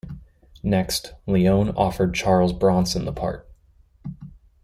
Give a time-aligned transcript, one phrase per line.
[0.63, 3.47] Next, Leone offered Charles Bronson the part.